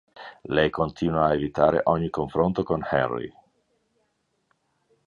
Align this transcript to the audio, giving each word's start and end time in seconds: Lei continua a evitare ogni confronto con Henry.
Lei 0.41 0.69
continua 0.71 1.25
a 1.27 1.33
evitare 1.35 1.81
ogni 1.83 2.09
confronto 2.09 2.63
con 2.63 2.83
Henry. 2.89 3.31